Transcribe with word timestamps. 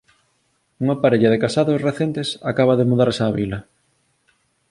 Unha 0.83 0.99
parella 1.03 1.31
de 1.33 1.41
casados 1.45 1.83
recentes 1.87 2.27
acaba 2.51 2.77
de 2.79 2.87
mudarse 2.89 3.21
á 3.27 3.29
vila 3.37 3.59